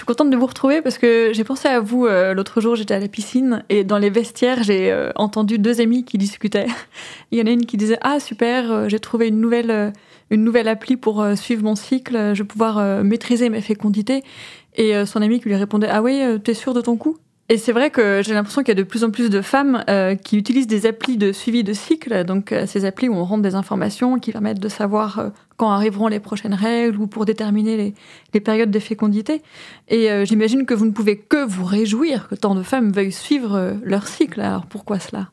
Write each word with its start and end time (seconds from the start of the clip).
Suis 0.00 0.06
contente 0.06 0.30
de 0.30 0.36
vous 0.38 0.46
retrouver 0.46 0.80
parce 0.80 0.96
que 0.96 1.30
j'ai 1.34 1.44
pensé 1.44 1.68
à 1.68 1.78
vous 1.78 2.06
euh, 2.06 2.32
l'autre 2.32 2.62
jour, 2.62 2.74
j'étais 2.74 2.94
à 2.94 2.98
la 2.98 3.06
piscine 3.06 3.64
et 3.68 3.84
dans 3.84 3.98
les 3.98 4.08
vestiaires, 4.08 4.62
j'ai 4.62 4.90
euh, 4.90 5.10
entendu 5.14 5.58
deux 5.58 5.82
amis 5.82 6.06
qui 6.06 6.16
discutaient. 6.16 6.68
Il 7.30 7.38
y 7.38 7.42
en 7.42 7.44
a 7.44 7.50
une 7.50 7.66
qui 7.66 7.76
disait 7.76 7.98
"Ah 8.00 8.18
super, 8.18 8.72
euh, 8.72 8.88
j'ai 8.88 8.98
trouvé 8.98 9.28
une 9.28 9.42
nouvelle 9.42 9.92
une 10.30 10.42
nouvelle 10.42 10.68
appli 10.68 10.96
pour 10.96 11.22
suivre 11.36 11.62
mon 11.64 11.74
cycle, 11.74 12.32
je 12.32 12.42
vais 12.42 12.46
pouvoir 12.46 13.04
maîtriser 13.04 13.50
mes 13.50 13.60
fécondités." 13.60 14.24
Et 14.74 15.04
son 15.04 15.20
ami 15.20 15.38
qui 15.38 15.50
lui 15.50 15.56
répondait 15.56 15.88
"Ah 15.90 16.00
oui, 16.00 16.18
t'es 16.42 16.54
sûre 16.54 16.72
de 16.72 16.80
ton 16.80 16.96
coup? 16.96 17.18
Et 17.50 17.58
c'est 17.58 17.72
vrai 17.72 17.90
que 17.90 18.22
j'ai 18.24 18.32
l'impression 18.32 18.62
qu'il 18.62 18.68
y 18.68 18.78
a 18.78 18.80
de 18.80 18.86
plus 18.86 19.02
en 19.02 19.10
plus 19.10 19.28
de 19.28 19.40
femmes 19.40 19.82
euh, 19.90 20.14
qui 20.14 20.38
utilisent 20.38 20.68
des 20.68 20.86
applis 20.86 21.16
de 21.16 21.32
suivi 21.32 21.64
de 21.64 21.72
cycle, 21.72 22.24
donc 22.24 22.52
euh, 22.52 22.64
ces 22.64 22.84
applis 22.84 23.08
où 23.08 23.14
on 23.14 23.24
rentre 23.24 23.42
des 23.42 23.56
informations 23.56 24.20
qui 24.20 24.30
permettent 24.30 24.60
de 24.60 24.68
savoir 24.68 25.18
euh, 25.18 25.30
quand 25.56 25.68
arriveront 25.68 26.06
les 26.06 26.20
prochaines 26.20 26.54
règles 26.54 27.00
ou 27.00 27.08
pour 27.08 27.24
déterminer 27.24 27.92
les, 28.32 28.40
périodes 28.40 28.70
de 28.70 28.78
fécondité. 28.78 29.42
Et 29.88 30.08
j'imagine 30.24 30.64
que 30.64 30.74
vous 30.74 30.86
ne 30.86 30.92
pouvez 30.92 31.18
que 31.18 31.44
vous 31.44 31.64
réjouir 31.64 32.28
que 32.28 32.36
tant 32.36 32.54
de 32.54 32.62
femmes 32.62 32.92
veuillent 32.92 33.12
suivre 33.12 33.76
leur 33.82 34.06
cycle. 34.06 34.40
Alors 34.40 34.64
pourquoi 34.66 35.00
cela? 35.00 35.30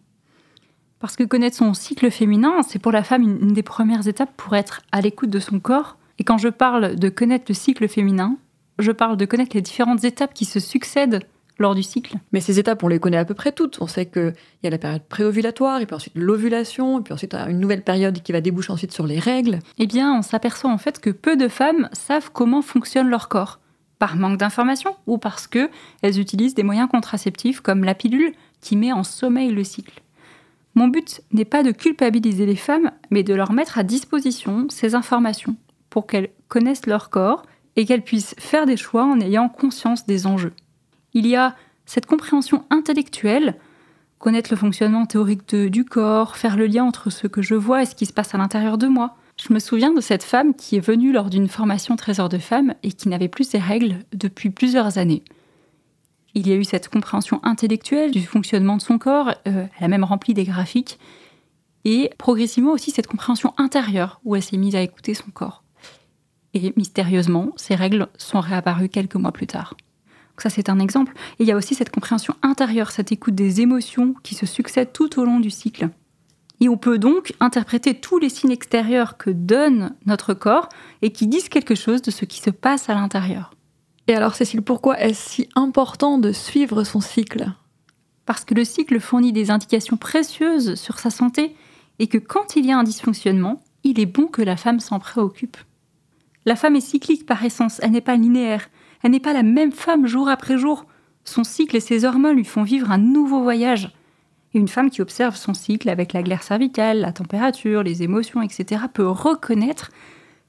Parce 0.99 1.15
que 1.15 1.23
connaître 1.23 1.55
son 1.55 1.73
cycle 1.73 2.09
féminin, 2.11 2.61
c'est 2.67 2.79
pour 2.79 2.91
la 2.91 3.03
femme 3.03 3.21
une 3.21 3.53
des 3.53 3.63
premières 3.63 4.07
étapes 4.07 4.31
pour 4.35 4.55
être 4.55 4.81
à 4.91 4.99
l'écoute 4.99 5.29
de 5.29 5.39
son 5.39 5.59
corps. 5.59 5.97
Et 6.19 6.25
quand 6.25 6.37
je 6.37 6.49
parle 6.49 6.95
de 6.95 7.07
connaître 7.09 7.45
le 7.47 7.53
cycle 7.53 7.87
féminin, 7.87 8.35
je 8.79 8.91
parle 8.91 9.15
de 9.15 9.25
connaître 9.25 9.55
les 9.55 9.61
différentes 9.61 10.03
étapes 10.03 10.33
qui 10.33 10.45
se 10.45 10.59
succèdent 10.59 11.21
lors 11.59 11.75
du 11.75 11.83
cycle. 11.83 12.17
Mais 12.31 12.41
ces 12.41 12.59
étapes, 12.59 12.83
on 12.83 12.87
les 12.87 12.99
connaît 12.99 13.17
à 13.17 13.25
peu 13.25 13.33
près 13.33 13.51
toutes. 13.51 13.81
On 13.81 13.87
sait 13.87 14.05
qu'il 14.05 14.33
y 14.63 14.67
a 14.67 14.69
la 14.69 14.77
période 14.77 15.03
préovulatoire, 15.03 15.81
et 15.81 15.85
puis 15.85 15.95
ensuite 15.95 16.13
l'ovulation, 16.15 16.99
et 16.99 17.03
puis 17.03 17.13
ensuite 17.13 17.33
une 17.33 17.59
nouvelle 17.59 17.83
période 17.83 18.21
qui 18.21 18.31
va 18.31 18.41
déboucher 18.41 18.71
ensuite 18.71 18.93
sur 18.93 19.07
les 19.07 19.19
règles. 19.19 19.59
Eh 19.77 19.87
bien, 19.87 20.13
on 20.13 20.21
s'aperçoit 20.21 20.71
en 20.71 20.77
fait 20.77 20.99
que 20.99 21.09
peu 21.09 21.35
de 21.35 21.47
femmes 21.47 21.89
savent 21.93 22.31
comment 22.31 22.61
fonctionne 22.61 23.09
leur 23.09 23.29
corps. 23.29 23.59
Par 23.99 24.15
manque 24.15 24.37
d'informations 24.37 24.95
ou 25.07 25.17
parce 25.17 25.47
que 25.47 25.71
elles 26.03 26.19
utilisent 26.19 26.53
des 26.53 26.63
moyens 26.63 26.87
contraceptifs 26.87 27.61
comme 27.61 27.83
la 27.83 27.95
pilule 27.95 28.33
qui 28.61 28.75
met 28.75 28.91
en 28.91 29.03
sommeil 29.03 29.51
le 29.51 29.63
cycle. 29.63 30.03
Mon 30.75 30.87
but 30.87 31.21
n'est 31.31 31.45
pas 31.45 31.63
de 31.63 31.71
culpabiliser 31.71 32.45
les 32.45 32.55
femmes, 32.55 32.91
mais 33.09 33.23
de 33.23 33.33
leur 33.33 33.51
mettre 33.51 33.79
à 33.79 33.83
disposition 33.83 34.67
ces 34.69 34.93
informations 34.93 35.55
pour 35.89 36.05
qu'elles 36.05 36.29
connaissent 36.47 36.85
leur 36.85 37.09
corps 37.09 37.43
et 37.75 37.85
qu'elles 37.85 38.03
puissent 38.03 38.35
faire 38.37 38.67
des 38.67 38.77
choix 38.77 39.03
en 39.03 39.19
ayant 39.19 39.49
conscience 39.49 40.05
des 40.05 40.27
enjeux 40.27 40.53
il 41.17 41.25
y 41.25 41.35
a 41.35 41.55
cette 41.87 42.05
compréhension 42.05 42.63
intellectuelle, 42.69 43.55
connaître 44.19 44.51
le 44.51 44.55
fonctionnement 44.55 45.07
théorique 45.07 45.55
du 45.55 45.83
corps, 45.83 46.37
faire 46.37 46.55
le 46.55 46.67
lien 46.67 46.83
entre 46.83 47.09
ce 47.09 47.25
que 47.25 47.41
je 47.41 47.55
vois 47.55 47.81
et 47.81 47.85
ce 47.87 47.95
qui 47.95 48.05
se 48.05 48.13
passe 48.13 48.35
à 48.35 48.37
l'intérieur 48.37 48.77
de 48.77 48.85
moi. 48.85 49.15
Je 49.35 49.51
me 49.51 49.57
souviens 49.57 49.91
de 49.91 49.99
cette 49.99 50.21
femme 50.21 50.53
qui 50.53 50.75
est 50.75 50.85
venue 50.85 51.11
lors 51.11 51.31
d'une 51.31 51.47
formation 51.47 51.95
trésor 51.95 52.29
de 52.29 52.37
femmes 52.37 52.75
et 52.83 52.91
qui 52.91 53.09
n'avait 53.09 53.29
plus 53.29 53.45
ses 53.45 53.57
règles 53.57 53.97
depuis 54.13 54.51
plusieurs 54.51 54.99
années. 54.99 55.23
Il 56.35 56.47
y 56.47 56.51
a 56.51 56.55
eu 56.55 56.63
cette 56.63 56.87
compréhension 56.87 57.39
intellectuelle 57.43 58.11
du 58.11 58.21
fonctionnement 58.21 58.77
de 58.77 58.81
son 58.83 58.99
corps, 58.99 59.29
euh, 59.47 59.65
elle 59.79 59.85
a 59.85 59.87
même 59.87 60.03
rempli 60.03 60.35
des 60.35 60.43
graphiques, 60.43 60.99
et 61.83 62.11
progressivement 62.19 62.73
aussi 62.73 62.91
cette 62.91 63.07
compréhension 63.07 63.55
intérieure 63.57 64.21
où 64.23 64.35
elle 64.35 64.43
s'est 64.43 64.57
mise 64.57 64.75
à 64.75 64.81
écouter 64.81 65.15
son 65.15 65.31
corps. 65.31 65.63
Et 66.53 66.73
mystérieusement, 66.77 67.53
ces 67.55 67.73
règles 67.73 68.07
sont 68.19 68.39
réapparues 68.39 68.89
quelques 68.89 69.15
mois 69.15 69.31
plus 69.31 69.47
tard 69.47 69.73
ça, 70.43 70.49
c'est 70.49 70.69
un 70.69 70.79
exemple. 70.79 71.13
Et 71.39 71.43
il 71.43 71.47
y 71.47 71.51
a 71.51 71.57
aussi 71.57 71.75
cette 71.75 71.89
compréhension 71.89 72.35
intérieure, 72.43 72.91
cette 72.91 73.11
écoute 73.11 73.35
des 73.35 73.61
émotions 73.61 74.13
qui 74.23 74.35
se 74.35 74.45
succèdent 74.45 74.93
tout 74.93 75.19
au 75.19 75.25
long 75.25 75.39
du 75.39 75.49
cycle. 75.49 75.89
Et 76.59 76.69
on 76.69 76.77
peut 76.77 76.97
donc 76.97 77.33
interpréter 77.39 77.99
tous 77.99 78.17
les 78.17 78.29
signes 78.29 78.51
extérieurs 78.51 79.17
que 79.17 79.29
donne 79.29 79.95
notre 80.05 80.33
corps 80.33 80.69
et 81.01 81.11
qui 81.11 81.27
disent 81.27 81.49
quelque 81.49 81.75
chose 81.75 82.01
de 82.01 82.11
ce 82.11 82.25
qui 82.25 82.39
se 82.39 82.49
passe 82.49 82.89
à 82.89 82.95
l'intérieur. 82.95 83.53
Et 84.07 84.15
alors 84.15 84.35
Cécile, 84.35 84.61
pourquoi 84.61 84.99
est-ce 84.99 85.29
si 85.29 85.49
important 85.55 86.17
de 86.17 86.31
suivre 86.31 86.83
son 86.83 87.01
cycle? 87.01 87.51
Parce 88.25 88.43
que 88.43 88.53
le 88.53 88.63
cycle 88.63 88.99
fournit 88.99 89.33
des 89.33 89.51
indications 89.51 89.97
précieuses 89.97 90.75
sur 90.75 90.99
sa 90.99 91.09
santé 91.09 91.55
et 91.99 92.07
que 92.07 92.17
quand 92.17 92.55
il 92.55 92.65
y 92.65 92.71
a 92.71 92.77
un 92.77 92.83
dysfonctionnement, 92.83 93.61
il 93.83 93.99
est 93.99 94.05
bon 94.05 94.27
que 94.27 94.41
la 94.41 94.57
femme 94.57 94.79
s'en 94.79 94.99
préoccupe. 94.99 95.57
La 96.45 96.55
femme 96.55 96.75
est 96.75 96.81
cyclique 96.81 97.25
par 97.25 97.43
essence, 97.43 97.79
elle 97.81 97.91
n'est 97.91 98.01
pas 98.01 98.15
linéaire. 98.15 98.69
Elle 99.07 99.13
n'est 99.13 99.21
pas 99.21 99.31
la 99.31 99.41
même 99.41 99.71
femme 99.71 100.05
jour 100.05 100.27
après 100.27 100.57
jour. 100.57 100.85
Son 101.23 101.45
cycle 101.45 101.77
et 101.77 101.79
ses 101.79 102.03
hormones 102.03 102.35
lui 102.35 102.43
font 102.43 102.63
vivre 102.63 102.91
un 102.91 102.97
nouveau 102.97 103.41
voyage. 103.41 103.89
Une 104.53 104.67
femme 104.67 104.89
qui 104.89 105.01
observe 105.01 105.37
son 105.37 105.53
cycle 105.53 105.87
avec 105.87 106.11
la 106.11 106.21
glaire 106.21 106.43
cervicale, 106.43 106.99
la 106.99 107.13
température, 107.13 107.83
les 107.83 108.03
émotions, 108.03 108.41
etc., 108.41 108.81
peut 108.93 109.07
reconnaître 109.07 109.91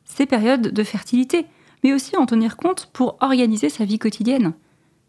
ses 0.04 0.26
périodes 0.26 0.72
de 0.72 0.82
fertilité, 0.82 1.46
mais 1.84 1.92
aussi 1.92 2.16
en 2.16 2.26
tenir 2.26 2.56
compte 2.56 2.90
pour 2.92 3.16
organiser 3.20 3.68
sa 3.68 3.84
vie 3.84 4.00
quotidienne. 4.00 4.54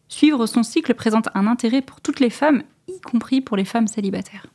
Suivre 0.09 0.45
son 0.45 0.61
cycle 0.61 0.93
présente 0.93 1.29
un 1.33 1.47
intérêt 1.47 1.81
pour 1.81 2.01
toutes 2.01 2.19
les 2.19 2.29
femmes, 2.29 2.61
y 2.87 3.01
compris 3.01 3.41
pour 3.41 3.57
les 3.57 3.65
femmes 3.65 3.87
célibataires. 3.87 4.45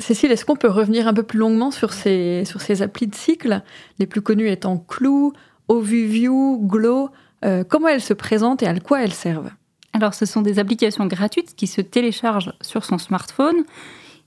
Cécile, 0.00 0.32
est-ce 0.32 0.44
qu'on 0.44 0.56
peut 0.56 0.68
revenir 0.68 1.06
un 1.06 1.14
peu 1.14 1.22
plus 1.22 1.38
longuement 1.38 1.70
sur 1.70 1.92
ces, 1.92 2.44
sur 2.44 2.60
ces 2.60 2.82
applis 2.82 3.06
de 3.06 3.14
cycle, 3.14 3.62
les 4.00 4.06
plus 4.08 4.20
connus 4.20 4.50
étant 4.50 4.78
Clou, 4.78 5.32
Ovuview, 5.68 6.58
Glow 6.66 7.10
euh, 7.44 7.64
comment 7.64 7.88
elles 7.88 8.00
se 8.00 8.14
présentent 8.14 8.62
et 8.62 8.66
à 8.66 8.78
quoi 8.80 9.02
elles 9.02 9.12
servent 9.12 9.50
Alors, 9.92 10.14
ce 10.14 10.26
sont 10.26 10.42
des 10.42 10.58
applications 10.58 11.06
gratuites 11.06 11.54
qui 11.54 11.66
se 11.66 11.80
téléchargent 11.80 12.52
sur 12.60 12.84
son 12.84 12.98
smartphone 12.98 13.64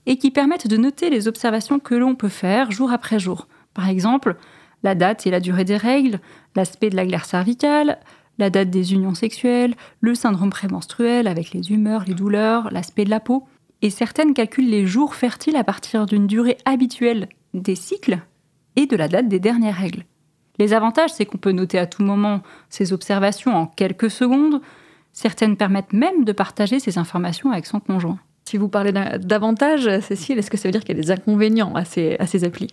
et 0.06 0.16
qui 0.16 0.30
permettent 0.30 0.68
de 0.68 0.76
noter 0.76 1.10
les 1.10 1.28
observations 1.28 1.78
que 1.78 1.94
l'on 1.94 2.14
peut 2.14 2.28
faire 2.28 2.70
jour 2.70 2.90
après 2.90 3.18
jour. 3.18 3.48
Par 3.74 3.88
exemple, 3.88 4.36
la 4.82 4.94
date 4.94 5.26
et 5.26 5.30
la 5.30 5.40
durée 5.40 5.64
des 5.64 5.76
règles, 5.76 6.20
l'aspect 6.56 6.90
de 6.90 6.96
la 6.96 7.06
glaire 7.06 7.26
cervicale, 7.26 7.98
la 8.38 8.50
date 8.50 8.70
des 8.70 8.94
unions 8.94 9.14
sexuelles, 9.14 9.74
le 10.00 10.14
syndrome 10.14 10.50
prémenstruel 10.50 11.26
avec 11.26 11.52
les 11.52 11.70
humeurs, 11.72 12.04
les 12.06 12.14
douleurs, 12.14 12.70
l'aspect 12.70 13.04
de 13.04 13.10
la 13.10 13.20
peau. 13.20 13.46
Et 13.82 13.90
certaines 13.90 14.34
calculent 14.34 14.70
les 14.70 14.86
jours 14.86 15.14
fertiles 15.14 15.56
à 15.56 15.64
partir 15.64 16.06
d'une 16.06 16.26
durée 16.26 16.58
habituelle 16.64 17.28
des 17.54 17.74
cycles 17.74 18.20
et 18.76 18.86
de 18.86 18.96
la 18.96 19.08
date 19.08 19.28
des 19.28 19.40
dernières 19.40 19.76
règles. 19.76 20.04
Les 20.60 20.74
avantages, 20.74 21.14
c'est 21.14 21.24
qu'on 21.24 21.38
peut 21.38 21.52
noter 21.52 21.78
à 21.78 21.86
tout 21.86 22.02
moment 22.02 22.42
ces 22.68 22.92
observations 22.92 23.56
en 23.56 23.66
quelques 23.66 24.10
secondes. 24.10 24.60
Certaines 25.14 25.56
permettent 25.56 25.94
même 25.94 26.24
de 26.24 26.32
partager 26.32 26.78
ces 26.78 26.98
informations 26.98 27.50
avec 27.50 27.64
son 27.64 27.80
conjoint. 27.80 28.18
Si 28.44 28.58
vous 28.58 28.68
parlez 28.68 28.92
d'avantages, 28.92 29.88
Cécile, 30.00 30.38
est-ce 30.38 30.50
que 30.50 30.58
ça 30.58 30.68
veut 30.68 30.72
dire 30.72 30.84
qu'il 30.84 30.94
y 30.94 31.00
a 31.00 31.02
des 31.02 31.10
inconvénients 31.10 31.74
à 31.74 31.86
ces, 31.86 32.16
à 32.18 32.26
ces 32.26 32.44
applis? 32.44 32.68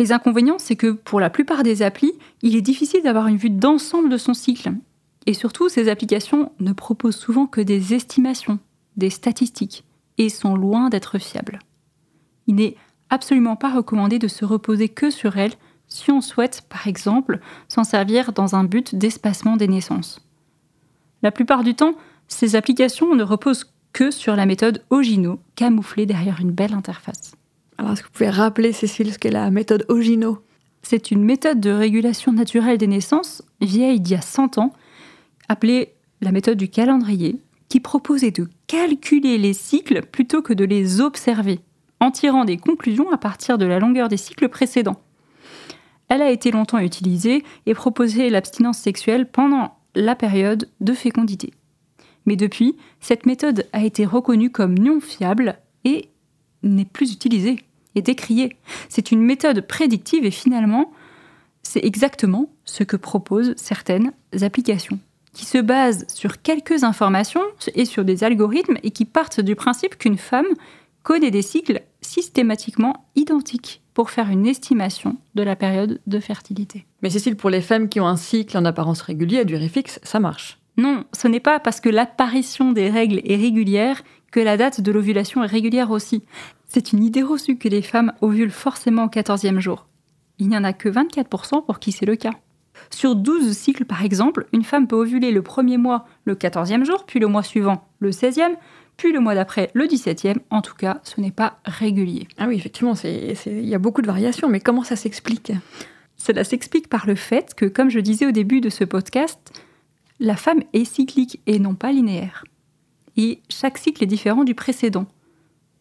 Les 0.00 0.10
inconvénients, 0.10 0.58
c'est 0.58 0.74
que 0.74 0.90
pour 0.90 1.20
la 1.20 1.30
plupart 1.30 1.62
des 1.62 1.82
applis, 1.82 2.12
il 2.42 2.56
est 2.56 2.60
difficile 2.60 3.04
d'avoir 3.04 3.28
une 3.28 3.36
vue 3.36 3.50
d'ensemble 3.50 4.08
de 4.08 4.16
son 4.16 4.34
cycle. 4.34 4.72
Et 5.26 5.34
surtout, 5.34 5.68
ces 5.68 5.88
applications 5.88 6.50
ne 6.58 6.72
proposent 6.72 7.14
souvent 7.14 7.46
que 7.46 7.60
des 7.60 7.94
estimations, 7.94 8.58
des 8.96 9.10
statistiques, 9.10 9.84
et 10.18 10.28
sont 10.28 10.56
loin 10.56 10.88
d'être 10.88 11.20
fiables. 11.20 11.60
Il 12.48 12.56
n'est 12.56 12.74
absolument 13.10 13.54
pas 13.54 13.72
recommandé 13.72 14.18
de 14.18 14.26
se 14.26 14.44
reposer 14.44 14.88
que 14.88 15.10
sur 15.10 15.36
elles 15.36 15.54
si 15.92 16.10
on 16.10 16.20
souhaite, 16.20 16.62
par 16.68 16.86
exemple, 16.86 17.40
s'en 17.68 17.84
servir 17.84 18.32
dans 18.32 18.54
un 18.54 18.64
but 18.64 18.94
d'espacement 18.94 19.56
des 19.56 19.68
naissances. 19.68 20.20
La 21.22 21.30
plupart 21.30 21.62
du 21.62 21.74
temps, 21.74 21.94
ces 22.28 22.56
applications 22.56 23.14
ne 23.14 23.22
reposent 23.22 23.72
que 23.92 24.10
sur 24.10 24.34
la 24.34 24.46
méthode 24.46 24.82
Ogino, 24.90 25.40
camouflée 25.54 26.06
derrière 26.06 26.40
une 26.40 26.50
belle 26.50 26.74
interface. 26.74 27.34
Alors, 27.78 27.92
est-ce 27.92 28.02
que 28.02 28.06
vous 28.06 28.12
pouvez 28.12 28.30
rappeler, 28.30 28.72
Cécile, 28.72 29.12
ce 29.12 29.18
qu'est 29.18 29.30
la 29.30 29.50
méthode 29.50 29.84
Ogino? 29.88 30.38
C'est 30.82 31.10
une 31.10 31.24
méthode 31.24 31.60
de 31.60 31.70
régulation 31.70 32.32
naturelle 32.32 32.78
des 32.78 32.86
naissances, 32.86 33.42
vieille 33.60 34.00
d'il 34.00 34.14
y 34.14 34.16
a 34.16 34.22
100 34.22 34.58
ans, 34.58 34.72
appelée 35.48 35.94
la 36.20 36.32
méthode 36.32 36.58
du 36.58 36.68
calendrier, 36.68 37.38
qui 37.68 37.80
proposait 37.80 38.30
de 38.30 38.48
calculer 38.66 39.38
les 39.38 39.52
cycles 39.52 40.02
plutôt 40.02 40.42
que 40.42 40.52
de 40.52 40.64
les 40.64 41.00
observer, 41.00 41.60
en 42.00 42.10
tirant 42.10 42.44
des 42.44 42.56
conclusions 42.56 43.12
à 43.12 43.18
partir 43.18 43.58
de 43.58 43.64
la 43.64 43.78
longueur 43.78 44.08
des 44.08 44.16
cycles 44.16 44.48
précédents. 44.48 45.01
Elle 46.12 46.20
a 46.20 46.30
été 46.30 46.50
longtemps 46.50 46.78
utilisée 46.78 47.42
et 47.64 47.72
proposait 47.72 48.28
l'abstinence 48.28 48.76
sexuelle 48.76 49.26
pendant 49.26 49.78
la 49.94 50.14
période 50.14 50.68
de 50.82 50.92
fécondité. 50.92 51.54
Mais 52.26 52.36
depuis, 52.36 52.76
cette 53.00 53.24
méthode 53.24 53.66
a 53.72 53.82
été 53.82 54.04
reconnue 54.04 54.50
comme 54.50 54.78
non 54.78 55.00
fiable 55.00 55.58
et 55.86 56.10
n'est 56.62 56.84
plus 56.84 57.14
utilisée 57.14 57.60
et 57.94 58.02
décriée. 58.02 58.58
C'est 58.90 59.10
une 59.10 59.22
méthode 59.22 59.66
prédictive 59.66 60.26
et 60.26 60.30
finalement, 60.30 60.92
c'est 61.62 61.82
exactement 61.82 62.50
ce 62.66 62.84
que 62.84 62.96
proposent 62.96 63.54
certaines 63.56 64.12
applications 64.42 64.98
qui 65.32 65.46
se 65.46 65.56
basent 65.56 66.04
sur 66.08 66.42
quelques 66.42 66.84
informations 66.84 67.40
et 67.74 67.86
sur 67.86 68.04
des 68.04 68.22
algorithmes 68.22 68.76
et 68.82 68.90
qui 68.90 69.06
partent 69.06 69.40
du 69.40 69.56
principe 69.56 69.96
qu'une 69.96 70.18
femme 70.18 70.44
connaît 71.04 71.30
des 71.30 71.40
cycles 71.40 71.80
systématiquement 72.02 73.06
identiques 73.16 73.82
pour 73.94 74.10
faire 74.10 74.30
une 74.30 74.46
estimation 74.46 75.16
de 75.34 75.42
la 75.42 75.56
période 75.56 76.00
de 76.06 76.20
fertilité. 76.20 76.86
Mais 77.02 77.10
Cécile, 77.10 77.36
pour 77.36 77.50
les 77.50 77.60
femmes 77.60 77.88
qui 77.88 78.00
ont 78.00 78.06
un 78.06 78.16
cycle 78.16 78.56
en 78.56 78.64
apparence 78.64 79.02
régulier 79.02 79.40
à 79.40 79.44
durée 79.44 79.68
fixe, 79.68 80.00
ça 80.02 80.20
marche 80.20 80.58
Non, 80.76 81.04
ce 81.12 81.28
n'est 81.28 81.40
pas 81.40 81.60
parce 81.60 81.80
que 81.80 81.88
l'apparition 81.88 82.72
des 82.72 82.90
règles 82.90 83.20
est 83.24 83.36
régulière 83.36 84.02
que 84.30 84.40
la 84.40 84.56
date 84.56 84.80
de 84.80 84.92
l'ovulation 84.92 85.44
est 85.44 85.48
régulière 85.48 85.90
aussi. 85.90 86.22
C'est 86.66 86.92
une 86.92 87.04
idée 87.04 87.22
reçue 87.22 87.58
que 87.58 87.68
les 87.68 87.82
femmes 87.82 88.12
ovulent 88.22 88.50
forcément 88.50 89.04
au 89.04 89.08
14e 89.08 89.60
jour. 89.60 89.86
Il 90.38 90.48
n'y 90.48 90.56
en 90.56 90.64
a 90.64 90.72
que 90.72 90.88
24% 90.88 91.64
pour 91.64 91.78
qui 91.78 91.92
c'est 91.92 92.06
le 92.06 92.16
cas. 92.16 92.32
Sur 92.90 93.14
12 93.14 93.52
cycles, 93.52 93.84
par 93.84 94.02
exemple, 94.02 94.46
une 94.52 94.64
femme 94.64 94.86
peut 94.86 94.96
ovuler 94.96 95.30
le 95.30 95.42
premier 95.42 95.76
mois 95.76 96.06
le 96.24 96.34
14e 96.34 96.84
jour, 96.84 97.04
puis 97.06 97.20
le 97.20 97.26
mois 97.26 97.42
suivant 97.42 97.84
le 97.98 98.10
16e, 98.10 98.56
puis 98.96 99.12
le 99.12 99.20
mois 99.20 99.34
d'après 99.34 99.70
le 99.74 99.86
17e. 99.86 100.36
En 100.50 100.62
tout 100.62 100.74
cas, 100.74 101.00
ce 101.02 101.20
n'est 101.20 101.30
pas 101.30 101.58
régulier. 101.64 102.28
Ah 102.38 102.46
oui, 102.48 102.56
effectivement, 102.56 102.94
il 103.04 103.68
y 103.68 103.74
a 103.74 103.78
beaucoup 103.78 104.02
de 104.02 104.06
variations, 104.06 104.48
mais 104.48 104.60
comment 104.60 104.84
ça 104.84 104.96
s'explique? 104.96 105.52
Cela 106.16 106.44
s'explique 106.44 106.88
par 106.88 107.06
le 107.06 107.14
fait 107.16 107.54
que, 107.54 107.66
comme 107.66 107.90
je 107.90 107.98
disais 107.98 108.26
au 108.26 108.30
début 108.30 108.60
de 108.60 108.70
ce 108.70 108.84
podcast, 108.84 109.62
la 110.20 110.36
femme 110.36 110.62
est 110.72 110.84
cyclique 110.84 111.40
et 111.46 111.58
non 111.58 111.74
pas 111.74 111.90
linéaire. 111.90 112.44
Et 113.16 113.40
chaque 113.48 113.78
cycle 113.78 114.04
est 114.04 114.06
différent 114.06 114.44
du 114.44 114.54
précédent. 114.54 115.06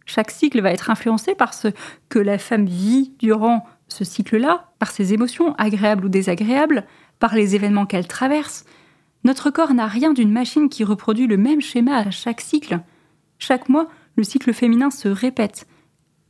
Chaque 0.05 0.31
cycle 0.31 0.61
va 0.61 0.71
être 0.71 0.89
influencé 0.89 1.35
par 1.35 1.53
ce 1.53 1.67
que 2.09 2.19
la 2.19 2.37
femme 2.37 2.65
vit 2.65 3.13
durant 3.19 3.65
ce 3.87 4.03
cycle-là, 4.03 4.71
par 4.79 4.89
ses 4.91 5.13
émotions, 5.13 5.53
agréables 5.55 6.05
ou 6.05 6.09
désagréables, 6.09 6.85
par 7.19 7.35
les 7.35 7.55
événements 7.55 7.85
qu'elle 7.85 8.07
traverse. 8.07 8.65
Notre 9.23 9.51
corps 9.51 9.75
n'a 9.75 9.85
rien 9.85 10.11
d'une 10.11 10.31
machine 10.31 10.69
qui 10.69 10.83
reproduit 10.83 11.27
le 11.27 11.37
même 11.37 11.61
schéma 11.61 11.97
à 11.97 12.09
chaque 12.09 12.41
cycle. 12.41 12.79
Chaque 13.41 13.69
mois, 13.69 13.87
le 14.17 14.23
cycle 14.23 14.53
féminin 14.53 14.91
se 14.91 15.07
répète. 15.07 15.65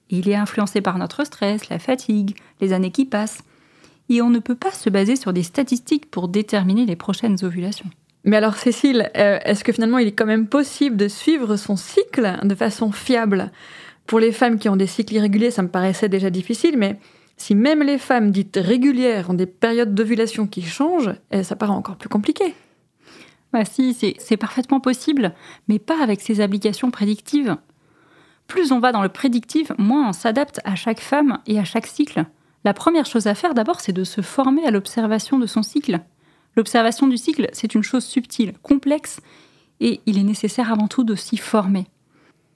Il 0.10 0.30
est 0.30 0.36
influencé 0.36 0.80
par 0.80 0.98
notre 0.98 1.26
stress, 1.26 1.68
la 1.68 1.78
fatigue, 1.78 2.38
les 2.62 2.72
années 2.72 2.92
qui 2.92 3.06
passent. 3.06 3.44
Et 4.08 4.22
on 4.22 4.30
ne 4.30 4.40
peut 4.40 4.56
pas 4.56 4.72
se 4.72 4.90
baser 4.90 5.18
sur 5.18 5.34
des 5.34 5.44
statistiques 5.44 6.10
pour 6.10 6.30
déterminer 6.30 6.86
les 6.86 6.96
prochaines 6.96 7.36
ovulations. 7.44 7.90
Mais 8.24 8.38
alors 8.38 8.56
Cécile, 8.56 9.12
euh, 9.18 9.40
est-ce 9.44 9.66
que 9.66 9.74
finalement 9.74 9.98
il 9.98 10.08
est 10.08 10.14
quand 10.14 10.26
même 10.26 10.48
possible 10.48 10.96
de 10.96 11.10
suivre 11.10 11.58
son 11.58 11.76
cycle 11.76 12.40
de 12.44 12.56
façon 12.56 12.94
fiable? 12.94 13.52
Pour 14.06 14.22
les 14.22 14.32
femmes 14.32 14.58
qui 14.58 14.70
ont 14.70 14.78
des 14.78 14.88
cycles 14.88 15.16
irréguliers, 15.16 15.52
ça 15.52 15.64
me 15.64 15.70
paraissait 15.70 16.10
déjà 16.10 16.30
difficile, 16.30 16.78
mais 16.78 16.98
si 17.36 17.56
même 17.56 17.84
les 17.84 17.98
femmes 17.98 18.32
dites 18.32 18.60
régulières 18.62 19.30
ont 19.30 19.34
des 19.34 19.48
périodes 19.48 19.96
d'ovulation 19.96 20.48
qui 20.48 20.62
changent, 20.62 21.14
eh, 21.32 21.44
ça 21.44 21.58
paraît 21.58 21.74
encore 21.74 21.98
plus 21.98 22.10
compliqué. 22.10 22.54
Bah 23.54 23.66
si, 23.66 23.94
c'est 23.94 24.38
parfaitement 24.38 24.80
possible, 24.80 25.34
mais 25.68 25.80
pas 25.80 26.02
avec 26.02 26.22
ces 26.22 26.40
applications 26.40 26.92
prédictives. 26.92 27.58
Plus 28.48 28.72
on 28.72 28.80
va 28.80 28.92
dans 28.92 29.04
le 29.04 29.10
prédictif, 29.10 29.72
moins 29.78 30.10
on 30.10 30.14
s'adapte 30.14 30.62
à 30.64 30.76
chaque 30.76 31.02
femme 31.02 31.40
et 31.48 31.60
à 31.60 31.64
chaque 31.64 31.88
cycle. 31.88 32.26
La 32.64 32.74
première 32.74 33.06
chose 33.06 33.28
à 33.28 33.36
faire 33.36 33.54
d'abord, 33.54 33.80
c'est 33.80 33.94
de 33.94 34.04
se 34.04 34.22
former 34.22 34.66
à 34.66 34.72
l'observation 34.72 35.40
de 35.40 35.48
son 35.48 35.64
cycle. 35.64 36.00
L'observation 36.56 37.08
du 37.08 37.18
cycle, 37.18 37.50
c'est 37.54 37.76
une 37.76 37.84
chose 37.84 38.06
subtile, 38.06 38.54
complexe, 38.62 39.20
et 39.80 40.02
il 40.06 40.18
est 40.18 40.24
nécessaire 40.24 40.72
avant 40.72 40.88
tout 40.88 41.04
de 41.04 41.16
s'y 41.16 41.38
former. 41.38 41.88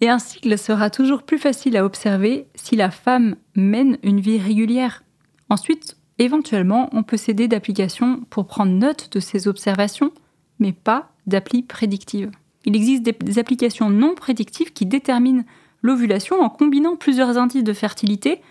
Et 0.01 0.09
un 0.09 0.19
cycle 0.19 0.57
sera 0.57 0.89
toujours 0.89 1.23
plus 1.23 1.37
facile 1.37 1.77
à 1.77 1.85
observer 1.85 2.47
si 2.55 2.75
la 2.75 2.91
femme 2.91 3.35
mène 3.55 3.97
une 4.03 4.19
vie 4.19 4.37
régulière. 4.37 5.03
Ensuite, 5.49 5.97
éventuellement, 6.19 6.89
on 6.91 7.03
peut 7.03 7.17
s'aider 7.17 7.47
d'applications 7.47 8.21
pour 8.29 8.47
prendre 8.47 8.73
note 8.73 9.09
de 9.11 9.19
ces 9.19 9.47
observations, 9.47 10.11
mais 10.59 10.71
pas 10.71 11.11
d'appli 11.27 11.63
prédictives. 11.63 12.31
Il 12.65 12.75
existe 12.75 13.03
des 13.03 13.39
applications 13.39 13.89
non 13.89 14.15
prédictives 14.15 14.73
qui 14.73 14.85
déterminent 14.85 15.43
l'ovulation 15.81 16.41
en 16.41 16.49
combinant 16.49 16.95
plusieurs 16.95 17.37
indices 17.37 17.63
de 17.63 17.73
fertilité 17.73 18.41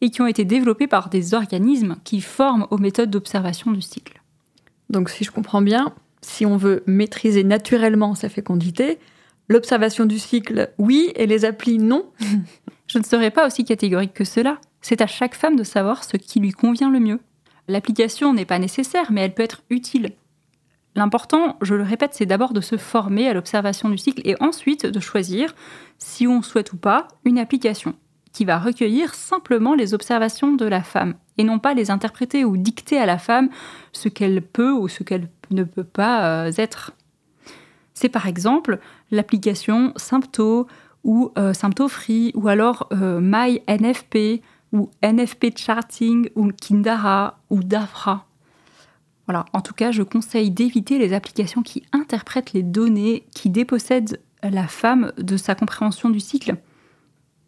et 0.00 0.10
qui 0.10 0.22
ont 0.22 0.26
été 0.26 0.44
développées 0.44 0.86
par 0.86 1.10
des 1.10 1.34
organismes 1.34 1.96
qui 2.04 2.20
forment 2.20 2.66
aux 2.70 2.78
méthodes 2.78 3.10
d'observation 3.10 3.72
du 3.72 3.82
cycle. 3.82 4.22
Donc 4.90 5.10
si 5.10 5.24
je 5.24 5.30
comprends 5.30 5.60
bien, 5.60 5.92
si 6.22 6.46
on 6.46 6.56
veut 6.56 6.82
maîtriser 6.86 7.44
naturellement 7.44 8.14
sa 8.14 8.28
fécondité, 8.28 8.98
L'observation 9.48 10.04
du 10.04 10.18
cycle, 10.18 10.70
oui, 10.76 11.10
et 11.16 11.26
les 11.26 11.44
applis, 11.46 11.78
non. 11.78 12.06
Je 12.86 12.98
ne 12.98 13.04
serais 13.04 13.30
pas 13.30 13.46
aussi 13.46 13.64
catégorique 13.64 14.12
que 14.12 14.24
cela. 14.24 14.60
C'est 14.82 15.00
à 15.00 15.06
chaque 15.06 15.34
femme 15.34 15.56
de 15.56 15.64
savoir 15.64 16.04
ce 16.04 16.16
qui 16.16 16.38
lui 16.38 16.52
convient 16.52 16.90
le 16.90 17.00
mieux. 17.00 17.20
L'application 17.66 18.34
n'est 18.34 18.44
pas 18.44 18.58
nécessaire, 18.58 19.10
mais 19.10 19.22
elle 19.22 19.34
peut 19.34 19.42
être 19.42 19.62
utile. 19.70 20.12
L'important, 20.98 21.56
je 21.62 21.76
le 21.76 21.84
répète, 21.84 22.14
c'est 22.14 22.26
d'abord 22.26 22.52
de 22.52 22.60
se 22.60 22.76
former 22.76 23.28
à 23.28 23.32
l'observation 23.32 23.88
du 23.88 23.96
cycle 23.96 24.20
et 24.24 24.34
ensuite 24.40 24.84
de 24.84 24.98
choisir, 24.98 25.54
si 25.96 26.26
on 26.26 26.42
souhaite 26.42 26.72
ou 26.72 26.76
pas, 26.76 27.06
une 27.24 27.38
application 27.38 27.94
qui 28.32 28.44
va 28.44 28.58
recueillir 28.58 29.14
simplement 29.14 29.76
les 29.76 29.94
observations 29.94 30.56
de 30.56 30.64
la 30.64 30.82
femme 30.82 31.14
et 31.36 31.44
non 31.44 31.60
pas 31.60 31.72
les 31.72 31.92
interpréter 31.92 32.44
ou 32.44 32.56
dicter 32.56 32.98
à 32.98 33.06
la 33.06 33.16
femme 33.16 33.48
ce 33.92 34.08
qu'elle 34.08 34.42
peut 34.42 34.72
ou 34.72 34.88
ce 34.88 35.04
qu'elle 35.04 35.28
ne 35.52 35.62
peut 35.62 35.84
pas 35.84 36.46
euh, 36.46 36.52
être. 36.56 36.90
C'est 37.94 38.08
par 38.08 38.26
exemple 38.26 38.80
l'application 39.12 39.92
Sympto 39.94 40.66
ou 41.04 41.30
euh, 41.38 41.54
Symptofree 41.54 42.32
ou 42.34 42.48
alors 42.48 42.88
euh, 42.90 43.20
MyNFP 43.22 44.42
ou 44.72 44.90
NFP 45.04 45.56
Charting 45.56 46.28
ou 46.34 46.50
Kindara 46.50 47.38
ou 47.50 47.62
Dafra. 47.62 48.27
Voilà, 49.28 49.44
en 49.52 49.60
tout 49.60 49.74
cas, 49.74 49.92
je 49.92 50.02
conseille 50.02 50.50
d'éviter 50.50 50.96
les 50.96 51.12
applications 51.12 51.62
qui 51.62 51.82
interprètent 51.92 52.54
les 52.54 52.62
données, 52.62 53.26
qui 53.34 53.50
dépossèdent 53.50 54.22
la 54.42 54.66
femme 54.66 55.12
de 55.18 55.36
sa 55.36 55.54
compréhension 55.54 56.08
du 56.08 56.18
cycle. 56.18 56.56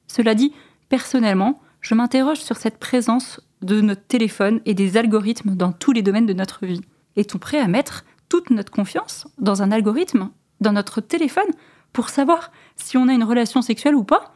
Cela 0.06 0.34
dit, 0.34 0.52
personnellement, 0.90 1.62
je 1.80 1.94
m'interroge 1.94 2.40
sur 2.40 2.58
cette 2.58 2.78
présence 2.78 3.40
de 3.62 3.80
notre 3.80 4.04
téléphone 4.06 4.60
et 4.66 4.74
des 4.74 4.98
algorithmes 4.98 5.54
dans 5.54 5.72
tous 5.72 5.92
les 5.92 6.02
domaines 6.02 6.26
de 6.26 6.34
notre 6.34 6.66
vie. 6.66 6.82
Est-on 7.16 7.38
prêt 7.38 7.58
à 7.58 7.66
mettre 7.66 8.04
toute 8.28 8.50
notre 8.50 8.70
confiance 8.70 9.26
dans 9.38 9.62
un 9.62 9.72
algorithme 9.72 10.28
dans 10.60 10.72
notre 10.72 11.00
téléphone 11.00 11.48
pour 11.94 12.10
savoir 12.10 12.52
si 12.76 12.98
on 12.98 13.08
a 13.08 13.14
une 13.14 13.24
relation 13.24 13.62
sexuelle 13.62 13.94
ou 13.94 14.04
pas? 14.04 14.34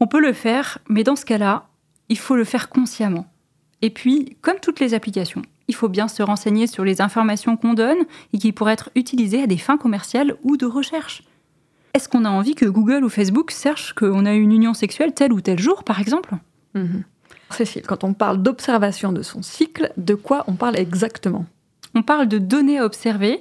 On 0.00 0.06
peut 0.06 0.20
le 0.20 0.34
faire, 0.34 0.80
mais 0.90 1.02
dans 1.02 1.16
ce 1.16 1.24
cas-là, 1.24 1.68
il 2.10 2.18
faut 2.18 2.36
le 2.36 2.44
faire 2.44 2.68
consciemment. 2.68 3.26
Et 3.80 3.88
puis, 3.88 4.36
comme 4.42 4.60
toutes 4.60 4.80
les 4.80 4.92
applications, 4.92 5.42
il 5.68 5.74
faut 5.74 5.88
bien 5.88 6.08
se 6.08 6.22
renseigner 6.22 6.66
sur 6.66 6.84
les 6.84 7.00
informations 7.00 7.56
qu'on 7.56 7.74
donne 7.74 7.98
et 8.32 8.38
qui 8.38 8.52
pourraient 8.52 8.72
être 8.72 8.90
utilisées 8.94 9.42
à 9.42 9.46
des 9.46 9.58
fins 9.58 9.76
commerciales 9.76 10.34
ou 10.42 10.56
de 10.56 10.66
recherche. 10.66 11.22
Est-ce 11.94 12.08
qu'on 12.08 12.24
a 12.24 12.30
envie 12.30 12.54
que 12.54 12.66
Google 12.66 13.04
ou 13.04 13.08
Facebook 13.08 13.50
sachent 13.50 13.92
qu'on 13.92 14.26
a 14.26 14.32
une 14.32 14.52
union 14.52 14.74
sexuelle 14.74 15.14
tel 15.14 15.32
ou 15.32 15.40
tel 15.40 15.58
jour, 15.58 15.84
par 15.84 16.00
exemple? 16.00 16.34
Mhm. 16.74 17.04
Cécile, 17.50 17.82
quand 17.86 18.04
on 18.04 18.12
parle 18.12 18.42
d'observation 18.42 19.12
de 19.12 19.22
son 19.22 19.42
cycle, 19.42 19.92
de 19.96 20.14
quoi 20.14 20.44
on 20.48 20.54
parle 20.54 20.78
exactement? 20.78 21.46
On 21.94 22.02
parle 22.02 22.28
de 22.28 22.38
données 22.38 22.78
à 22.78 22.84
observer 22.84 23.40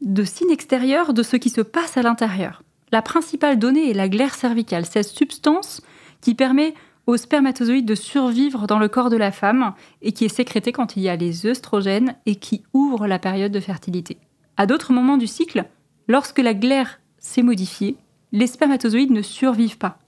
de 0.00 0.22
signes 0.22 0.52
extérieurs 0.52 1.12
de 1.12 1.22
ce 1.22 1.36
qui 1.36 1.50
se 1.50 1.60
passe 1.60 1.96
à 1.96 2.02
l'intérieur. 2.02 2.62
La 2.92 3.02
principale 3.02 3.58
donnée 3.58 3.90
est 3.90 3.94
la 3.94 4.08
glaire 4.08 4.34
cervicale, 4.34 4.86
cette 4.86 5.08
substance 5.08 5.82
qui 6.20 6.34
permet 6.34 6.74
aux 7.08 7.16
spermatozoïdes 7.16 7.86
de 7.86 7.94
survivre 7.94 8.66
dans 8.66 8.78
le 8.78 8.86
corps 8.86 9.08
de 9.08 9.16
la 9.16 9.32
femme 9.32 9.72
et 10.02 10.12
qui 10.12 10.26
est 10.26 10.28
sécrétée 10.28 10.72
quand 10.72 10.94
il 10.94 11.02
y 11.02 11.08
a 11.08 11.16
les 11.16 11.46
œstrogènes 11.46 12.14
et 12.26 12.36
qui 12.36 12.64
ouvre 12.74 13.06
la 13.06 13.18
période 13.18 13.50
de 13.50 13.60
fertilité. 13.60 14.18
À 14.58 14.66
d'autres 14.66 14.92
moments 14.92 15.16
du 15.16 15.26
cycle, 15.26 15.64
lorsque 16.06 16.38
la 16.38 16.52
glaire 16.52 17.00
s'est 17.18 17.42
modifiée, 17.42 17.96
les 18.32 18.46
spermatozoïdes 18.46 19.10
ne 19.10 19.22
survivent 19.22 19.78
pas. 19.78 19.98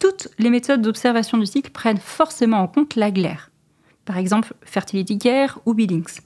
Toutes 0.00 0.26
les 0.40 0.50
méthodes 0.50 0.82
d'observation 0.82 1.38
du 1.38 1.46
cycle 1.46 1.70
prennent 1.70 1.98
forcément 1.98 2.58
en 2.58 2.66
compte 2.66 2.96
la 2.96 3.12
glaire. 3.12 3.52
Par 4.04 4.18
exemple, 4.18 4.54
Fertility 4.62 5.18
Care 5.18 5.60
ou 5.66 5.74
Billings. 5.74 6.18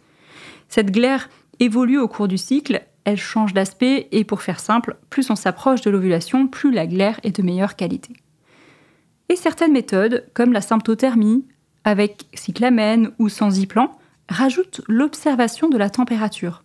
Cette 0.70 0.90
glaire 0.90 1.28
évolue 1.60 1.98
au 1.98 2.08
cours 2.08 2.28
du 2.28 2.38
cycle, 2.38 2.82
elle 3.04 3.18
change 3.18 3.52
d'aspect 3.52 4.08
et 4.12 4.24
pour 4.24 4.40
faire 4.40 4.58
simple, 4.58 4.96
plus 5.10 5.28
on 5.28 5.36
s'approche 5.36 5.82
de 5.82 5.90
l'ovulation, 5.90 6.48
plus 6.48 6.72
la 6.72 6.86
glaire 6.86 7.20
est 7.24 7.36
de 7.36 7.42
meilleure 7.42 7.76
qualité. 7.76 8.14
Et 9.28 9.36
certaines 9.36 9.72
méthodes, 9.72 10.26
comme 10.34 10.52
la 10.52 10.60
symptothermie, 10.60 11.44
avec 11.84 12.26
cyclamène 12.34 13.12
ou 13.18 13.28
sans 13.28 13.58
y 13.58 13.68
rajoutent 14.28 14.82
l'observation 14.88 15.68
de 15.68 15.78
la 15.78 15.90
température. 15.90 16.64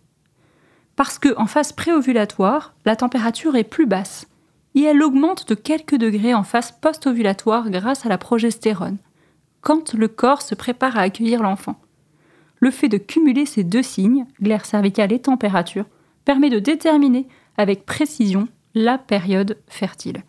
Parce 0.96 1.18
que 1.18 1.34
en 1.36 1.46
phase 1.46 1.72
préovulatoire, 1.72 2.74
la 2.84 2.96
température 2.96 3.56
est 3.56 3.64
plus 3.64 3.86
basse 3.86 4.26
et 4.74 4.82
elle 4.82 5.02
augmente 5.02 5.48
de 5.48 5.54
quelques 5.54 5.96
degrés 5.96 6.34
en 6.34 6.42
phase 6.42 6.72
post-ovulatoire 6.72 7.70
grâce 7.70 8.06
à 8.06 8.08
la 8.08 8.18
progestérone, 8.18 8.98
quand 9.60 9.94
le 9.94 10.08
corps 10.08 10.42
se 10.42 10.54
prépare 10.54 10.96
à 10.96 11.02
accueillir 11.02 11.42
l'enfant. 11.42 11.80
Le 12.60 12.70
fait 12.70 12.88
de 12.88 12.98
cumuler 12.98 13.46
ces 13.46 13.64
deux 13.64 13.82
signes, 13.82 14.26
glaire 14.40 14.64
cervicale 14.64 15.12
et 15.12 15.20
température, 15.20 15.86
permet 16.24 16.50
de 16.50 16.58
déterminer 16.58 17.28
avec 17.56 17.86
précision 17.86 18.48
la 18.74 18.98
période 18.98 19.58
fertile. 19.68 20.22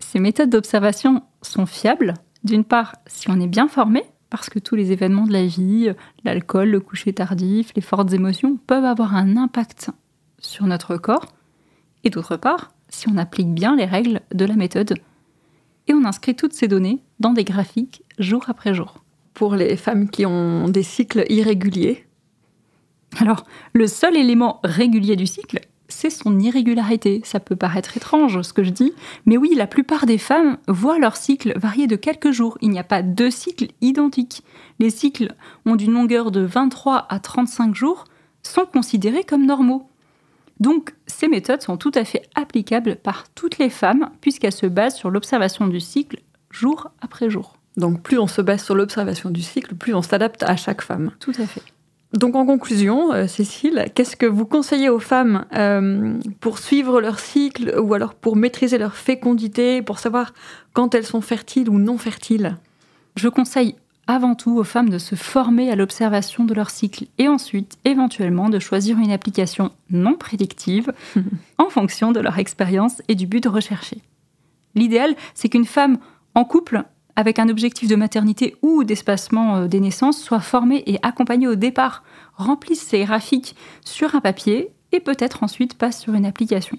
Ces 0.00 0.18
méthodes 0.18 0.50
d'observation 0.50 1.22
sont 1.42 1.66
fiables, 1.66 2.14
d'une 2.44 2.64
part 2.64 2.96
si 3.06 3.30
on 3.30 3.40
est 3.40 3.46
bien 3.46 3.68
formé, 3.68 4.02
parce 4.30 4.50
que 4.50 4.58
tous 4.58 4.74
les 4.74 4.92
événements 4.92 5.26
de 5.26 5.32
la 5.32 5.46
vie, 5.46 5.90
l'alcool, 6.24 6.68
le 6.68 6.80
coucher 6.80 7.12
tardif, 7.12 7.72
les 7.74 7.82
fortes 7.82 8.12
émotions 8.12 8.58
peuvent 8.66 8.84
avoir 8.84 9.14
un 9.14 9.36
impact 9.36 9.90
sur 10.38 10.66
notre 10.66 10.96
corps, 10.96 11.34
et 12.04 12.10
d'autre 12.10 12.36
part 12.36 12.72
si 12.90 13.08
on 13.08 13.16
applique 13.16 13.52
bien 13.52 13.76
les 13.76 13.84
règles 13.84 14.20
de 14.32 14.44
la 14.44 14.56
méthode, 14.56 14.94
et 15.86 15.94
on 15.94 16.04
inscrit 16.04 16.36
toutes 16.36 16.52
ces 16.52 16.68
données 16.68 17.02
dans 17.20 17.32
des 17.32 17.44
graphiques 17.44 18.02
jour 18.18 18.44
après 18.48 18.74
jour. 18.74 19.04
Pour 19.34 19.54
les 19.54 19.76
femmes 19.76 20.10
qui 20.10 20.26
ont 20.26 20.68
des 20.68 20.82
cycles 20.82 21.24
irréguliers, 21.28 22.08
alors, 23.16 23.44
le 23.72 23.86
seul 23.86 24.16
élément 24.16 24.60
régulier 24.64 25.16
du 25.16 25.26
cycle, 25.26 25.60
c'est 25.88 26.10
son 26.10 26.38
irrégularité. 26.38 27.20
Ça 27.24 27.40
peut 27.40 27.56
paraître 27.56 27.96
étrange 27.96 28.42
ce 28.42 28.52
que 28.52 28.62
je 28.62 28.70
dis, 28.70 28.92
mais 29.26 29.36
oui, 29.36 29.54
la 29.54 29.66
plupart 29.66 30.06
des 30.06 30.18
femmes 30.18 30.58
voient 30.68 30.98
leur 30.98 31.16
cycle 31.16 31.58
varier 31.58 31.86
de 31.86 31.96
quelques 31.96 32.30
jours. 32.30 32.58
Il 32.60 32.70
n'y 32.70 32.78
a 32.78 32.84
pas 32.84 33.02
deux 33.02 33.30
cycles 33.30 33.68
identiques. 33.80 34.42
Les 34.78 34.90
cycles 34.90 35.34
ont 35.66 35.76
d'une 35.76 35.92
longueur 35.92 36.30
de 36.30 36.40
23 36.40 37.06
à 37.08 37.18
35 37.18 37.74
jours, 37.74 38.04
sont 38.42 38.66
considérés 38.66 39.24
comme 39.24 39.46
normaux. 39.46 39.88
Donc, 40.60 40.94
ces 41.06 41.28
méthodes 41.28 41.62
sont 41.62 41.76
tout 41.76 41.92
à 41.94 42.04
fait 42.04 42.28
applicables 42.34 42.96
par 42.96 43.28
toutes 43.30 43.58
les 43.58 43.70
femmes, 43.70 44.10
puisqu'elles 44.20 44.52
se 44.52 44.66
basent 44.66 44.96
sur 44.96 45.10
l'observation 45.10 45.68
du 45.68 45.80
cycle 45.80 46.20
jour 46.50 46.90
après 47.00 47.30
jour. 47.30 47.56
Donc, 47.76 48.02
plus 48.02 48.18
on 48.18 48.26
se 48.26 48.42
base 48.42 48.64
sur 48.64 48.74
l'observation 48.74 49.30
du 49.30 49.40
cycle, 49.40 49.76
plus 49.76 49.94
on 49.94 50.02
s'adapte 50.02 50.42
à 50.42 50.56
chaque 50.56 50.82
femme. 50.82 51.12
Tout 51.20 51.32
à 51.38 51.46
fait. 51.46 51.62
Donc 52.14 52.36
en 52.36 52.46
conclusion, 52.46 53.12
euh, 53.12 53.26
Cécile, 53.26 53.86
qu'est-ce 53.94 54.16
que 54.16 54.24
vous 54.24 54.46
conseillez 54.46 54.88
aux 54.88 54.98
femmes 54.98 55.44
euh, 55.54 56.14
pour 56.40 56.58
suivre 56.58 57.00
leur 57.00 57.18
cycle 57.18 57.78
ou 57.78 57.92
alors 57.92 58.14
pour 58.14 58.34
maîtriser 58.34 58.78
leur 58.78 58.94
fécondité, 58.94 59.82
pour 59.82 59.98
savoir 59.98 60.32
quand 60.72 60.94
elles 60.94 61.04
sont 61.04 61.20
fertiles 61.20 61.68
ou 61.68 61.78
non 61.78 61.98
fertiles? 61.98 62.56
Je 63.16 63.28
conseille 63.28 63.74
avant 64.06 64.34
tout 64.34 64.56
aux 64.56 64.64
femmes 64.64 64.88
de 64.88 64.96
se 64.96 65.16
former 65.16 65.70
à 65.70 65.76
l'observation 65.76 66.44
de 66.44 66.54
leur 66.54 66.70
cycle 66.70 67.04
et 67.18 67.28
ensuite 67.28 67.76
éventuellement 67.84 68.48
de 68.48 68.58
choisir 68.58 68.98
une 68.98 69.12
application 69.12 69.70
non 69.90 70.14
prédictive 70.14 70.94
en 71.58 71.68
fonction 71.68 72.10
de 72.10 72.20
leur 72.20 72.38
expérience 72.38 73.02
et 73.08 73.14
du 73.14 73.26
but 73.26 73.44
recherché. 73.44 73.98
L'idéal, 74.74 75.14
c'est 75.34 75.50
qu'une 75.50 75.66
femme 75.66 75.98
en 76.34 76.44
couple 76.44 76.84
avec 77.18 77.40
un 77.40 77.48
objectif 77.48 77.88
de 77.88 77.96
maternité 77.96 78.54
ou 78.62 78.84
d'espacement 78.84 79.56
euh, 79.56 79.66
des 79.66 79.80
naissances, 79.80 80.22
soit 80.22 80.38
formé 80.38 80.84
et 80.86 81.00
accompagné 81.02 81.48
au 81.48 81.56
départ, 81.56 82.04
remplisse 82.36 82.80
ses 82.80 83.00
graphiques 83.00 83.56
sur 83.84 84.14
un 84.14 84.20
papier 84.20 84.70
et 84.92 85.00
peut-être 85.00 85.42
ensuite 85.42 85.76
passe 85.76 86.00
sur 86.00 86.14
une 86.14 86.24
application. 86.24 86.78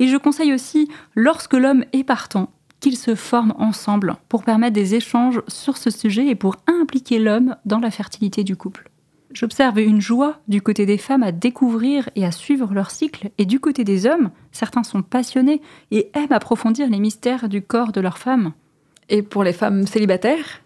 Et 0.00 0.08
je 0.08 0.16
conseille 0.16 0.52
aussi, 0.52 0.88
lorsque 1.14 1.54
l'homme 1.54 1.84
est 1.92 2.02
partant, 2.02 2.50
qu'ils 2.80 2.96
se 2.96 3.14
forment 3.14 3.54
ensemble 3.56 4.16
pour 4.28 4.42
permettre 4.42 4.74
des 4.74 4.96
échanges 4.96 5.40
sur 5.46 5.76
ce 5.76 5.90
sujet 5.90 6.26
et 6.26 6.34
pour 6.34 6.56
impliquer 6.66 7.20
l'homme 7.20 7.54
dans 7.64 7.78
la 7.78 7.92
fertilité 7.92 8.42
du 8.42 8.56
couple. 8.56 8.90
J'observe 9.30 9.78
une 9.78 10.00
joie 10.00 10.40
du 10.48 10.60
côté 10.60 10.86
des 10.86 10.98
femmes 10.98 11.22
à 11.22 11.30
découvrir 11.30 12.10
et 12.16 12.26
à 12.26 12.32
suivre 12.32 12.74
leur 12.74 12.90
cycle, 12.90 13.30
et 13.38 13.44
du 13.44 13.60
côté 13.60 13.84
des 13.84 14.06
hommes, 14.06 14.30
certains 14.50 14.82
sont 14.82 15.02
passionnés 15.02 15.62
et 15.92 16.10
aiment 16.14 16.32
approfondir 16.32 16.90
les 16.90 16.98
mystères 16.98 17.48
du 17.48 17.62
corps 17.62 17.92
de 17.92 18.00
leur 18.00 18.18
femme. 18.18 18.52
Et 19.08 19.22
pour 19.22 19.44
les 19.44 19.52
femmes 19.52 19.86
célibataires 19.86 20.62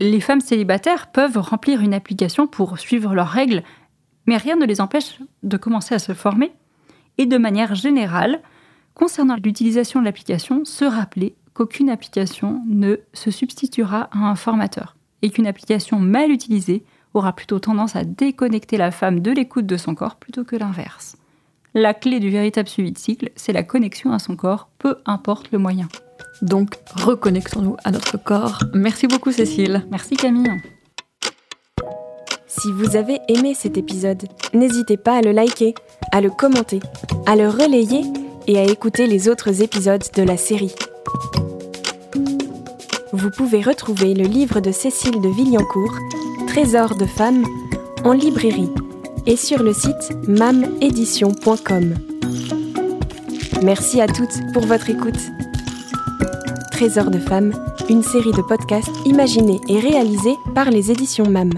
Les 0.00 0.20
femmes 0.20 0.40
célibataires 0.40 1.10
peuvent 1.12 1.38
remplir 1.38 1.80
une 1.80 1.94
application 1.94 2.46
pour 2.46 2.78
suivre 2.78 3.14
leurs 3.14 3.28
règles, 3.28 3.62
mais 4.26 4.36
rien 4.36 4.56
ne 4.56 4.66
les 4.66 4.80
empêche 4.80 5.18
de 5.42 5.56
commencer 5.56 5.94
à 5.94 5.98
se 5.98 6.12
former 6.12 6.52
et 7.18 7.26
de 7.26 7.38
manière 7.38 7.74
générale, 7.74 8.40
concernant 8.94 9.36
l'utilisation 9.36 10.00
de 10.00 10.04
l'application, 10.04 10.64
se 10.64 10.84
rappeler 10.84 11.34
qu'aucune 11.52 11.90
application 11.90 12.62
ne 12.66 12.96
se 13.12 13.30
substituera 13.30 14.08
à 14.12 14.18
un 14.18 14.34
formateur 14.34 14.96
et 15.22 15.30
qu'une 15.30 15.46
application 15.46 15.98
mal 15.98 16.30
utilisée 16.30 16.84
aura 17.14 17.32
plutôt 17.32 17.60
tendance 17.60 17.94
à 17.94 18.04
déconnecter 18.04 18.76
la 18.76 18.90
femme 18.90 19.20
de 19.20 19.30
l'écoute 19.30 19.66
de 19.66 19.76
son 19.76 19.94
corps 19.94 20.16
plutôt 20.16 20.44
que 20.44 20.56
l'inverse. 20.56 21.16
La 21.74 21.94
clé 21.94 22.20
du 22.20 22.30
véritable 22.30 22.68
suivi 22.68 22.92
de 22.92 22.98
cycle, 22.98 23.30
c'est 23.36 23.52
la 23.52 23.62
connexion 23.62 24.12
à 24.12 24.18
son 24.18 24.36
corps, 24.36 24.68
peu 24.78 24.96
importe 25.06 25.50
le 25.52 25.58
moyen. 25.58 25.88
Donc 26.42 26.76
reconnectons-nous 26.94 27.76
à 27.84 27.90
notre 27.90 28.16
corps. 28.18 28.60
Merci 28.74 29.06
beaucoup 29.06 29.32
Cécile. 29.32 29.84
Merci 29.90 30.16
Camille. 30.16 30.60
Si 32.46 32.70
vous 32.72 32.96
avez 32.96 33.18
aimé 33.28 33.54
cet 33.54 33.76
épisode, 33.76 34.22
n'hésitez 34.52 34.96
pas 34.96 35.16
à 35.16 35.20
le 35.22 35.32
liker, 35.32 35.74
à 36.12 36.20
le 36.20 36.30
commenter, 36.30 36.80
à 37.26 37.36
le 37.36 37.48
relayer 37.48 38.02
et 38.46 38.58
à 38.58 38.64
écouter 38.64 39.06
les 39.06 39.28
autres 39.28 39.62
épisodes 39.62 40.04
de 40.14 40.22
la 40.22 40.36
série. 40.36 40.74
Vous 43.12 43.30
pouvez 43.30 43.60
retrouver 43.60 44.14
le 44.14 44.24
livre 44.24 44.60
de 44.60 44.72
Cécile 44.72 45.20
de 45.20 45.28
Villancourt, 45.28 45.96
Trésor 46.46 46.96
de 46.96 47.06
femmes, 47.06 47.44
en 48.04 48.12
librairie 48.12 48.70
et 49.26 49.36
sur 49.36 49.62
le 49.62 49.72
site 49.72 50.12
mamedition.com. 50.28 51.94
Merci 53.62 54.00
à 54.00 54.06
toutes 54.06 54.52
pour 54.52 54.66
votre 54.66 54.90
écoute. 54.90 55.18
Trésor 56.74 57.08
de 57.12 57.20
femmes, 57.20 57.52
une 57.88 58.02
série 58.02 58.32
de 58.32 58.42
podcasts 58.42 58.90
imaginés 59.06 59.60
et 59.68 59.78
réalisés 59.78 60.36
par 60.56 60.72
les 60.72 60.90
éditions 60.90 61.30
MAM. 61.30 61.52